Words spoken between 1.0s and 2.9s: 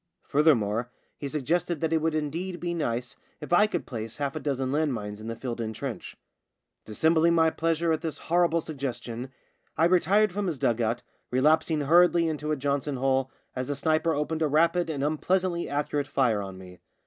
he suggested that it would indeed be